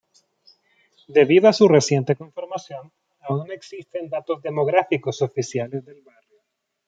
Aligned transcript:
Debido 1.17 1.47
a 1.47 1.53
su 1.53 1.67
reciente 1.67 2.15
conformación, 2.15 2.91
aún 3.19 3.45
no 3.45 3.53
existen 3.53 4.09
datos 4.09 4.41
demográficos 4.41 5.21
oficiales 5.21 5.85
del 5.85 6.01
barrio. 6.01 6.39